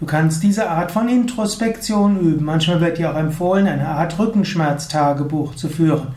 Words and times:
Du 0.00 0.06
kannst 0.06 0.42
diese 0.42 0.68
Art 0.68 0.90
von 0.90 1.08
Introspektion 1.08 2.18
üben. 2.18 2.44
Manchmal 2.44 2.80
wird 2.80 2.98
dir 2.98 3.12
auch 3.12 3.16
empfohlen, 3.16 3.68
eine 3.68 3.88
Art 3.88 4.18
Rückenschmerztagebuch 4.18 5.54
zu 5.54 5.68
führen. 5.68 6.08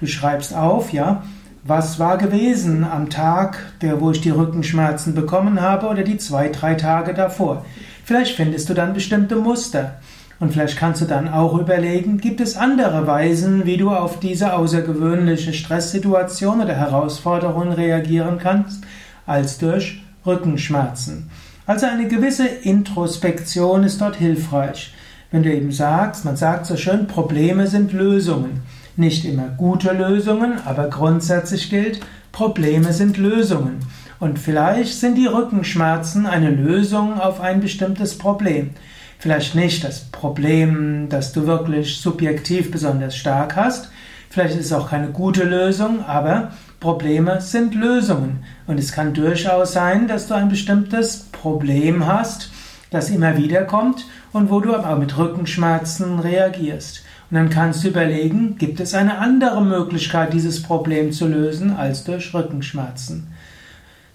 Du 0.00 0.06
schreibst 0.06 0.54
auf, 0.54 0.92
ja, 0.92 1.22
was 1.62 1.98
war 1.98 2.16
gewesen 2.18 2.84
am 2.84 3.10
Tag, 3.10 3.58
der, 3.82 4.00
wo 4.00 4.10
ich 4.10 4.20
die 4.20 4.30
Rückenschmerzen 4.30 5.14
bekommen 5.14 5.60
habe 5.60 5.88
oder 5.88 6.02
die 6.02 6.16
zwei, 6.16 6.48
drei 6.48 6.74
Tage 6.74 7.14
davor. 7.14 7.64
Vielleicht 8.04 8.36
findest 8.36 8.68
du 8.68 8.74
dann 8.74 8.94
bestimmte 8.94 9.36
Muster. 9.36 9.96
Und 10.40 10.54
vielleicht 10.54 10.78
kannst 10.78 11.02
du 11.02 11.04
dann 11.04 11.28
auch 11.28 11.58
überlegen, 11.58 12.16
gibt 12.16 12.40
es 12.40 12.56
andere 12.56 13.06
Weisen, 13.06 13.66
wie 13.66 13.76
du 13.76 13.90
auf 13.90 14.20
diese 14.20 14.54
außergewöhnliche 14.54 15.52
Stresssituation 15.52 16.62
oder 16.62 16.74
Herausforderung 16.74 17.72
reagieren 17.72 18.38
kannst, 18.38 18.82
als 19.26 19.58
durch 19.58 20.02
Rückenschmerzen. 20.24 21.30
Also 21.66 21.86
eine 21.86 22.08
gewisse 22.08 22.46
Introspektion 22.46 23.84
ist 23.84 24.00
dort 24.00 24.16
hilfreich. 24.16 24.94
Wenn 25.30 25.42
du 25.42 25.52
eben 25.52 25.72
sagst, 25.72 26.24
man 26.24 26.36
sagt 26.36 26.66
so 26.66 26.76
schön, 26.76 27.06
Probleme 27.06 27.66
sind 27.66 27.92
Lösungen. 27.92 28.62
Nicht 28.96 29.24
immer 29.24 29.48
gute 29.56 29.92
Lösungen, 29.92 30.58
aber 30.64 30.88
grundsätzlich 30.88 31.70
gilt, 31.70 32.00
Probleme 32.32 32.92
sind 32.92 33.16
Lösungen. 33.16 33.80
Und 34.18 34.38
vielleicht 34.38 34.94
sind 34.94 35.16
die 35.16 35.26
Rückenschmerzen 35.26 36.26
eine 36.26 36.50
Lösung 36.50 37.18
auf 37.18 37.40
ein 37.40 37.60
bestimmtes 37.60 38.18
Problem. 38.18 38.70
Vielleicht 39.18 39.54
nicht 39.54 39.84
das 39.84 40.00
Problem, 40.00 41.08
das 41.08 41.32
du 41.32 41.46
wirklich 41.46 42.00
subjektiv 42.00 42.70
besonders 42.70 43.16
stark 43.16 43.56
hast. 43.56 43.90
Vielleicht 44.28 44.56
ist 44.56 44.66
es 44.66 44.72
auch 44.72 44.90
keine 44.90 45.08
gute 45.08 45.44
Lösung, 45.44 46.04
aber 46.06 46.52
Probleme 46.80 47.40
sind 47.40 47.74
Lösungen. 47.74 48.44
Und 48.66 48.78
es 48.78 48.92
kann 48.92 49.12
durchaus 49.12 49.72
sein, 49.72 50.08
dass 50.08 50.26
du 50.26 50.34
ein 50.34 50.48
bestimmtes 50.48 51.28
Problem 51.32 52.06
hast, 52.06 52.50
das 52.90 53.10
immer 53.10 53.36
wieder 53.36 53.64
kommt 53.64 54.06
und 54.32 54.50
wo 54.50 54.60
du 54.60 54.74
aber 54.74 54.96
mit 54.96 55.16
Rückenschmerzen 55.18 56.18
reagierst. 56.18 57.02
Und 57.30 57.36
dann 57.36 57.50
kannst 57.50 57.84
du 57.84 57.88
überlegen, 57.88 58.56
gibt 58.58 58.80
es 58.80 58.94
eine 58.94 59.18
andere 59.18 59.62
Möglichkeit, 59.62 60.32
dieses 60.32 60.62
Problem 60.62 61.12
zu 61.12 61.28
lösen, 61.28 61.76
als 61.76 62.02
durch 62.02 62.34
Rückenschmerzen. 62.34 63.28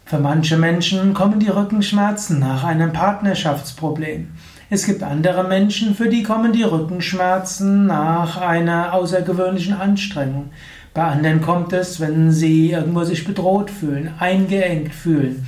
Für 0.04 0.20
manche 0.20 0.58
Menschen 0.58 1.14
kommen 1.14 1.40
die 1.40 1.48
Rückenschmerzen 1.48 2.40
nach 2.40 2.64
einem 2.64 2.92
Partnerschaftsproblem. 2.92 4.28
Es 4.70 4.86
gibt 4.86 5.02
andere 5.02 5.48
Menschen, 5.48 5.96
für 5.96 6.10
die 6.10 6.24
kommen 6.24 6.52
die 6.52 6.64
Rückenschmerzen 6.64 7.86
nach 7.86 8.38
einer 8.38 8.94
außergewöhnlichen 8.94 9.74
Anstrengung. 9.74 10.50
Bei 10.94 11.04
anderen 11.04 11.42
kommt 11.42 11.72
es, 11.72 12.00
wenn 12.00 12.32
sie 12.32 12.72
irgendwo 12.72 13.04
sich 13.04 13.26
bedroht 13.26 13.72
fühlen, 13.72 14.12
eingeengt 14.20 14.94
fühlen 14.94 15.46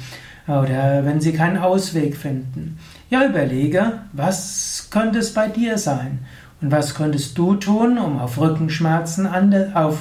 oder 0.48 1.04
wenn 1.04 1.20
sie 1.20 1.34
keinen 1.34 1.58
Ausweg 1.58 2.16
finden. 2.16 2.80
Ja, 3.10 3.26
überlege, 3.26 4.00
was 4.14 4.88
könnte 4.90 5.20
es 5.20 5.34
bei 5.34 5.48
dir 5.48 5.78
sein? 5.78 6.20
Und 6.62 6.72
was 6.72 6.96
könntest 6.96 7.38
du 7.38 7.56
tun, 7.56 7.98
um 7.98 8.20
auf 8.20 8.40
Rückenschmerzen, 8.40 9.28
auf 9.76 10.00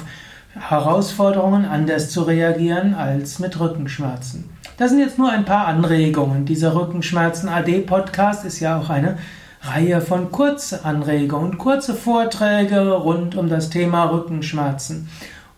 Herausforderungen 0.55 1.65
anders 1.65 2.09
zu 2.09 2.23
reagieren 2.23 2.95
als 2.95 3.39
mit 3.39 3.59
Rückenschmerzen? 3.59 4.49
Das 4.77 4.91
sind 4.91 4.99
jetzt 4.99 5.17
nur 5.17 5.31
ein 5.31 5.45
paar 5.45 5.67
Anregungen. 5.67 6.45
Dieser 6.45 6.75
Rückenschmerzen 6.75 7.49
AD 7.49 7.81
Podcast 7.81 8.45
ist 8.45 8.59
ja 8.59 8.79
auch 8.79 8.89
eine 8.89 9.17
Reihe 9.61 10.01
von 10.01 10.31
Kurzanregungen, 10.31 11.57
kurze 11.57 11.95
Vorträge 11.95 12.91
rund 12.91 13.35
um 13.35 13.49
das 13.49 13.69
Thema 13.69 14.05
Rückenschmerzen. 14.05 15.09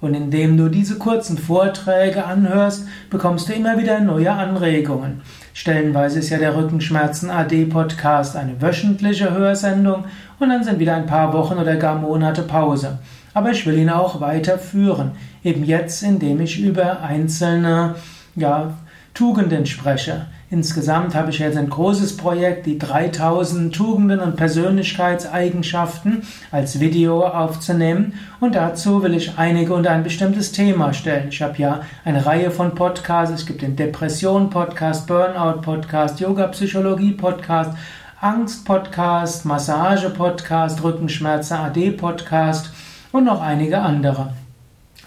Und 0.01 0.13
indem 0.13 0.55
du 0.55 0.69
diese 0.69 0.97
kurzen 0.97 1.37
Vorträge 1.37 2.25
anhörst, 2.25 2.85
bekommst 3.09 3.49
du 3.49 3.53
immer 3.53 3.77
wieder 3.77 3.99
neue 3.99 4.31
Anregungen. 4.31 5.21
Stellenweise 5.53 6.19
ist 6.19 6.29
ja 6.29 6.37
der 6.37 6.55
Rückenschmerzen 6.55 7.29
AD 7.29 7.65
Podcast 7.65 8.37
eine 8.37 8.61
wöchentliche 8.61 9.33
Hörsendung 9.33 10.05
und 10.39 10.49
dann 10.49 10.63
sind 10.63 10.79
wieder 10.79 10.95
ein 10.95 11.05
paar 11.05 11.33
Wochen 11.33 11.57
oder 11.57 11.75
gar 11.75 11.95
Monate 11.95 12.43
Pause. 12.43 12.99
Aber 13.33 13.51
ich 13.51 13.65
will 13.65 13.77
ihn 13.77 13.89
auch 13.89 14.21
weiterführen. 14.21 15.11
Eben 15.43 15.65
jetzt, 15.65 16.01
indem 16.01 16.39
ich 16.39 16.61
über 16.61 17.01
einzelne, 17.01 17.95
ja, 18.35 18.77
Tugenden 19.13 19.65
spreche. 19.65 20.27
Insgesamt 20.51 21.13
habe 21.13 21.29
ich 21.29 21.37
jetzt 21.37 21.57
ein 21.57 21.69
großes 21.69 22.17
Projekt, 22.17 22.65
die 22.65 22.79
3000 22.79 23.73
Tugenden 23.73 24.19
und 24.19 24.35
Persönlichkeitseigenschaften 24.35 26.23
als 26.51 26.79
Video 26.79 27.23
aufzunehmen 27.23 28.15
und 28.39 28.55
dazu 28.55 29.03
will 29.03 29.13
ich 29.13 29.37
einige 29.37 29.75
unter 29.75 29.91
ein 29.91 30.03
bestimmtes 30.03 30.51
Thema 30.51 30.91
stellen. 30.93 31.27
Ich 31.29 31.43
habe 31.43 31.59
ja 31.59 31.81
eine 32.03 32.25
Reihe 32.25 32.49
von 32.49 32.73
Podcasts, 32.73 33.35
es 33.35 33.45
gibt 33.45 33.61
den 33.61 33.75
Depression-Podcast, 33.75 35.05
Burnout-Podcast, 35.05 36.19
Yoga-Psychologie-Podcast, 36.19 37.73
Angst-Podcast, 38.19 39.45
Massage-Podcast, 39.45 40.83
Rückenschmerzen 40.83 41.57
AD-Podcast 41.57 42.71
und 43.11 43.25
noch 43.25 43.41
einige 43.41 43.81
andere. 43.81 44.33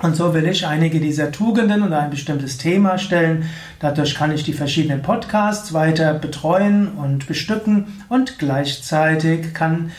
Und 0.00 0.16
so 0.16 0.34
will 0.34 0.46
ich 0.46 0.66
einige 0.66 1.00
dieser 1.00 1.30
Tugenden 1.30 1.82
und 1.82 1.92
ein 1.92 2.10
bestimmtes 2.10 2.58
Thema 2.58 2.98
stellen. 2.98 3.48
Dadurch 3.78 4.14
kann 4.14 4.32
ich 4.32 4.42
die 4.42 4.52
verschiedenen 4.52 5.02
Podcasts 5.02 5.72
weiter 5.72 6.14
betreuen 6.14 6.88
und 6.92 7.26
bestücken 7.26 8.02
und 8.08 8.38
gleichzeitig 8.38 9.54
kann, 9.54 9.92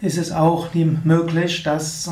ist 0.00 0.18
es 0.18 0.32
auch 0.32 0.68
möglich, 0.74 1.62
dass 1.62 2.08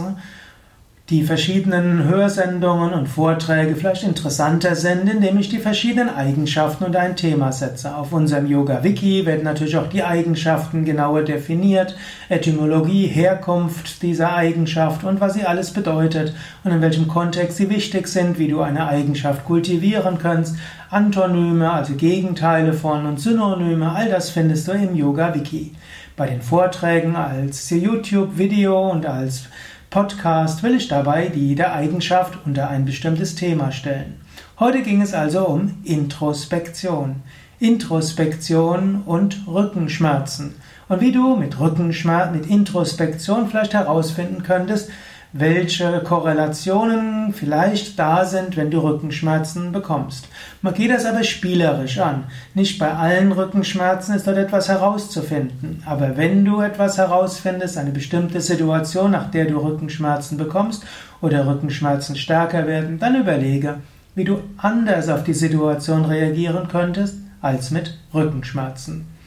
die 1.10 1.22
verschiedenen 1.22 2.04
Hörsendungen 2.04 2.92
und 2.92 3.06
Vorträge 3.06 3.76
vielleicht 3.76 4.02
interessanter 4.02 4.76
sind, 4.76 5.08
indem 5.08 5.38
ich 5.38 5.48
die 5.48 5.58
verschiedenen 5.58 6.14
Eigenschaften 6.14 6.84
und 6.84 6.96
ein 6.96 7.16
Thema 7.16 7.50
setze. 7.50 7.96
Auf 7.96 8.12
unserem 8.12 8.46
Yoga 8.46 8.84
Wiki 8.84 9.24
werden 9.24 9.44
natürlich 9.44 9.78
auch 9.78 9.86
die 9.86 10.04
Eigenschaften 10.04 10.84
genauer 10.84 11.22
definiert, 11.22 11.96
Etymologie, 12.28 13.06
Herkunft 13.06 14.02
dieser 14.02 14.34
Eigenschaft 14.34 15.02
und 15.02 15.18
was 15.18 15.32
sie 15.32 15.44
alles 15.44 15.70
bedeutet 15.70 16.34
und 16.62 16.72
in 16.72 16.82
welchem 16.82 17.08
Kontext 17.08 17.56
sie 17.56 17.70
wichtig 17.70 18.06
sind, 18.06 18.38
wie 18.38 18.48
du 18.48 18.60
eine 18.60 18.86
Eigenschaft 18.86 19.46
kultivieren 19.46 20.18
kannst, 20.18 20.56
Antonyme, 20.90 21.72
also 21.72 21.94
Gegenteile 21.94 22.74
von 22.74 23.06
und 23.06 23.18
Synonyme, 23.18 23.92
all 23.92 24.10
das 24.10 24.28
findest 24.28 24.68
du 24.68 24.72
im 24.72 24.94
Yoga 24.94 25.34
Wiki. 25.34 25.72
Bei 26.16 26.26
den 26.26 26.42
Vorträgen 26.42 27.16
als 27.16 27.70
YouTube-Video 27.70 28.90
und 28.90 29.06
als 29.06 29.48
Podcast 29.90 30.62
will 30.62 30.74
ich 30.74 30.88
dabei 30.88 31.32
jede 31.34 31.72
Eigenschaft 31.72 32.38
unter 32.44 32.68
ein 32.68 32.84
bestimmtes 32.84 33.36
Thema 33.36 33.72
stellen. 33.72 34.20
Heute 34.60 34.82
ging 34.82 35.00
es 35.00 35.14
also 35.14 35.46
um 35.46 35.78
Introspektion. 35.82 37.22
Introspektion 37.58 39.02
und 39.06 39.46
Rückenschmerzen. 39.46 40.56
Und 40.90 41.00
wie 41.00 41.10
du 41.10 41.36
mit 41.36 41.58
Rückenschmerzen, 41.58 42.38
mit 42.38 42.50
Introspektion 42.50 43.48
vielleicht 43.48 43.72
herausfinden 43.72 44.42
könntest, 44.42 44.90
welche 45.32 46.00
Korrelationen 46.00 47.34
vielleicht 47.34 47.98
da 47.98 48.24
sind, 48.24 48.56
wenn 48.56 48.70
du 48.70 48.78
Rückenschmerzen 48.78 49.72
bekommst. 49.72 50.28
Man 50.62 50.74
geht 50.74 50.90
das 50.90 51.04
aber 51.04 51.22
spielerisch 51.22 51.98
an. 51.98 52.24
Nicht 52.54 52.78
bei 52.78 52.92
allen 52.92 53.32
Rückenschmerzen 53.32 54.14
ist 54.14 54.26
dort 54.26 54.38
etwas 54.38 54.68
herauszufinden. 54.68 55.82
Aber 55.84 56.16
wenn 56.16 56.44
du 56.44 56.60
etwas 56.60 56.96
herausfindest, 56.96 57.76
eine 57.76 57.90
bestimmte 57.90 58.40
Situation, 58.40 59.10
nach 59.10 59.30
der 59.30 59.44
du 59.44 59.58
Rückenschmerzen 59.58 60.38
bekommst 60.38 60.84
oder 61.20 61.46
Rückenschmerzen 61.46 62.16
stärker 62.16 62.66
werden, 62.66 62.98
dann 62.98 63.14
überlege, 63.20 63.76
wie 64.14 64.24
du 64.24 64.40
anders 64.56 65.08
auf 65.08 65.24
die 65.24 65.34
Situation 65.34 66.06
reagieren 66.06 66.68
könntest 66.68 67.18
als 67.42 67.70
mit 67.70 67.98
Rückenschmerzen. 68.14 69.17